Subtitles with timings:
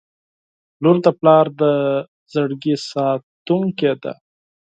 [0.83, 1.63] •لور د پلار د
[2.33, 4.11] زړګي ساتونکې وي.